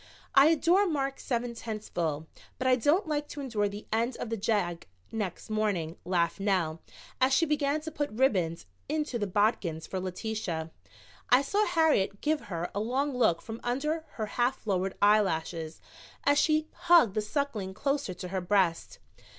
"I 0.33 0.47
adore 0.47 0.87
Mark 0.87 1.19
seven 1.19 1.53
tenths 1.53 1.87
full, 1.87 2.25
but 2.57 2.65
I 2.65 2.75
don't 2.75 3.05
like 3.07 3.27
to 3.27 3.39
endure 3.39 3.69
the 3.69 3.85
end 3.93 4.17
of 4.17 4.31
the 4.31 4.35
jag 4.35 4.87
next 5.11 5.51
morning," 5.51 5.95
laughed 6.05 6.39
Nell, 6.39 6.81
as 7.21 7.33
she 7.35 7.45
began 7.45 7.81
to 7.81 7.91
put 7.91 8.09
ribbons 8.09 8.65
into 8.89 9.19
the 9.19 9.27
bodkins 9.27 9.85
for 9.85 9.99
Letitia. 9.99 10.71
I 11.29 11.43
saw 11.43 11.67
Harriet 11.67 12.19
give 12.19 12.41
her 12.49 12.71
a 12.73 12.79
long 12.79 13.15
look 13.15 13.43
from 13.43 13.61
under 13.63 14.05
her 14.13 14.25
half 14.25 14.65
lowered 14.65 14.97
eyelashes 15.03 15.79
as 16.23 16.39
she 16.39 16.67
hugged 16.89 17.13
the 17.13 17.21
Suckling 17.21 17.75
closer 17.75 18.15
to 18.15 18.29
her 18.29 18.41
breast. 18.41 18.97